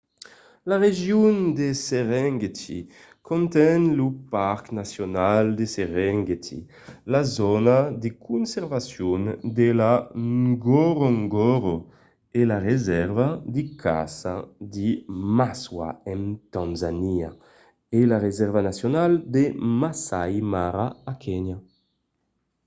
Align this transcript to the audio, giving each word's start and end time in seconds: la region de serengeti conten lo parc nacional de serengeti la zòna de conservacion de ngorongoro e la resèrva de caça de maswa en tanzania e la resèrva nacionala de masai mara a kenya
la 0.69 0.77
region 0.85 1.37
de 1.57 1.67
serengeti 1.87 2.77
conten 3.27 3.81
lo 3.99 4.07
parc 4.33 4.63
nacional 4.81 5.43
de 5.59 5.65
serengeti 5.75 6.59
la 7.13 7.21
zòna 7.37 7.77
de 8.03 8.09
conservacion 8.29 9.21
de 9.57 9.67
ngorongoro 10.55 11.75
e 12.39 12.41
la 12.51 12.57
resèrva 12.69 13.27
de 13.55 13.63
caça 13.83 14.35
de 14.75 14.89
maswa 15.37 15.89
en 16.13 16.21
tanzania 16.55 17.29
e 17.97 17.99
la 18.11 18.17
resèrva 18.25 18.59
nacionala 18.69 19.15
de 19.35 19.43
masai 19.81 20.33
mara 20.53 20.87
a 21.11 21.13
kenya 21.23 21.57